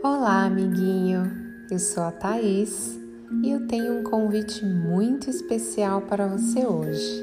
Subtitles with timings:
[0.00, 1.28] Olá, amiguinho.
[1.68, 2.96] Eu sou a Thaís
[3.42, 7.20] e eu tenho um convite muito especial para você hoje.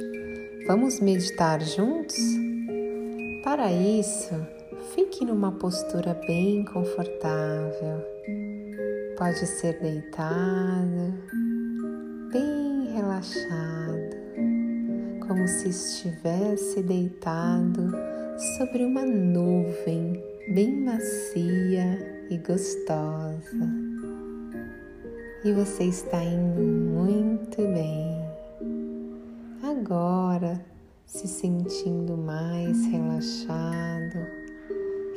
[0.67, 2.17] Vamos meditar juntos?
[3.45, 4.35] Para isso,
[4.93, 8.03] fique numa postura bem confortável.
[9.17, 11.13] Pode ser deitado,
[12.29, 14.15] bem relaxado,
[15.25, 17.89] como se estivesse deitado
[18.57, 20.21] sobre uma nuvem
[20.53, 23.69] bem macia e gostosa.
[25.43, 28.25] E você está indo muito bem.
[29.63, 30.59] Agora,
[31.05, 34.17] se sentindo mais relaxado,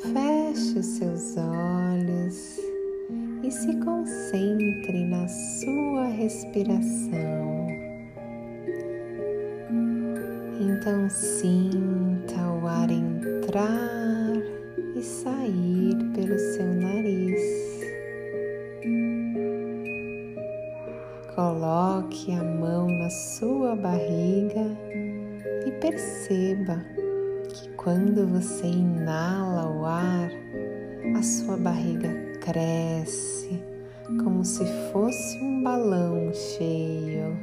[0.03, 2.59] feche os seus olhos
[3.43, 7.69] e se concentre na sua respiração.
[10.61, 14.33] Então sinta o ar entrar
[14.95, 16.68] e sair pelo seu
[21.79, 24.67] Coloque a mão na sua barriga
[25.65, 26.85] e perceba
[27.49, 30.29] que quando você inala o ar,
[31.17, 32.09] a sua barriga
[32.41, 33.63] cresce
[34.25, 37.39] como se fosse um balão cheio.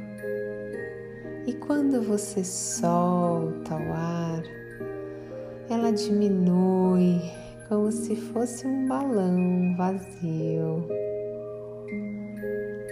[1.46, 4.42] E quando você solta o ar,
[5.70, 7.22] ela diminui
[7.70, 10.86] como se fosse um balão vazio.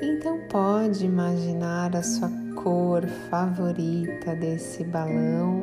[0.02, 5.62] Então pode imaginar a sua cor favorita desse balão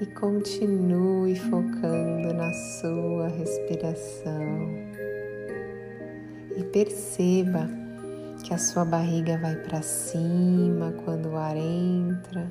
[0.00, 4.68] e continue focando na sua respiração.
[6.56, 7.68] E perceba
[8.42, 12.50] que a sua barriga vai para cima quando o ar entra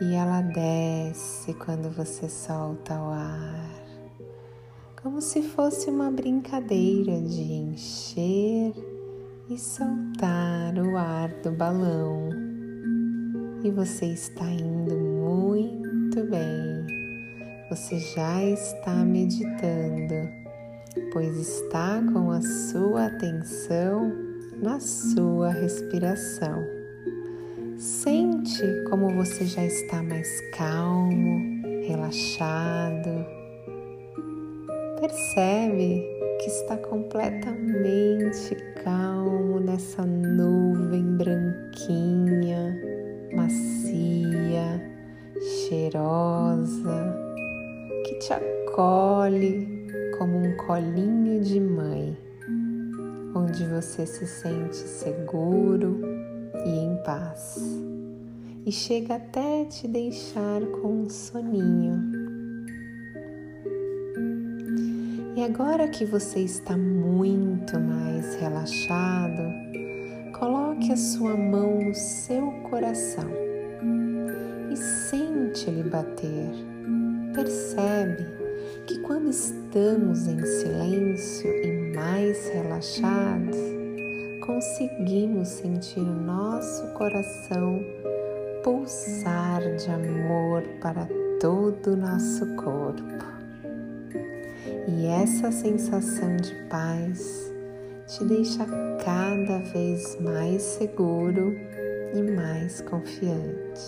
[0.00, 3.82] e ela desce quando você solta o ar,
[5.02, 8.89] como se fosse uma brincadeira de encher
[9.50, 12.28] e soltar o ar do balão.
[13.64, 16.86] E você está indo muito bem.
[17.68, 20.28] Você já está meditando,
[21.12, 24.12] pois está com a sua atenção
[24.62, 26.64] na sua respiração.
[27.76, 33.39] Sente como você já está mais calmo, relaxado.
[35.00, 36.04] Percebe
[36.40, 42.78] que está completamente calmo nessa nuvem branquinha,
[43.34, 44.80] macia,
[45.40, 47.16] cheirosa,
[48.04, 49.66] que te acolhe
[50.18, 52.16] como um colinho de mãe
[53.34, 56.00] onde você se sente seguro
[56.64, 57.58] e em paz,
[58.66, 62.09] e chega até te deixar com um soninho.
[65.40, 69.42] E agora que você está muito mais relaxado,
[70.38, 73.24] coloque a sua mão no seu coração
[74.70, 76.50] e sente ele bater.
[77.32, 78.26] Percebe
[78.86, 83.56] que quando estamos em silêncio e mais relaxados,
[84.44, 87.82] conseguimos sentir o nosso coração
[88.62, 91.08] pulsar de amor para
[91.40, 93.30] todo o nosso corpo.
[94.88, 97.52] E essa sensação de paz
[98.06, 98.66] te deixa
[99.04, 101.56] cada vez mais seguro
[102.14, 103.80] e mais confiante.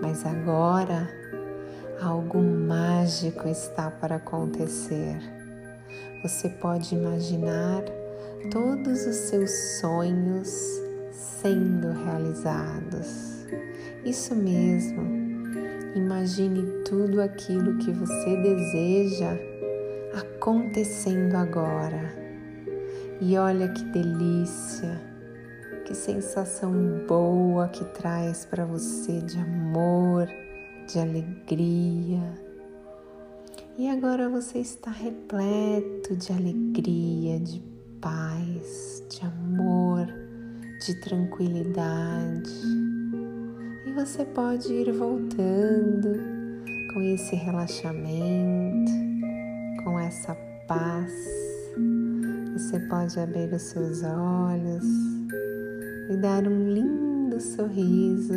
[0.00, 1.08] Mas agora
[2.00, 5.16] algo mágico está para acontecer
[6.22, 7.84] você pode imaginar
[8.50, 10.48] todos os seus sonhos
[11.12, 13.46] sendo realizados.
[14.04, 15.02] Isso mesmo,
[15.94, 19.38] imagine tudo aquilo que você deseja
[20.48, 22.10] acontecendo agora.
[23.20, 24.98] E olha que delícia,
[25.84, 26.72] que sensação
[27.06, 30.26] boa que traz para você de amor,
[30.86, 32.48] de alegria
[33.76, 37.62] e agora você está repleto de alegria, de
[38.00, 40.06] paz, de amor,
[40.84, 42.50] de tranquilidade.
[43.86, 46.12] E você pode ir voltando
[46.92, 49.07] com esse relaxamento,
[49.88, 50.34] com essa
[50.66, 51.10] paz.
[52.52, 54.84] Você pode abrir os seus olhos
[56.10, 58.34] e dar um lindo sorriso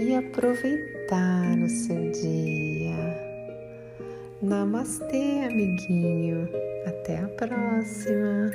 [0.00, 2.96] e aproveitar o seu dia.
[4.42, 6.48] Namastê, amiguinho.
[6.86, 8.50] Até a próxima.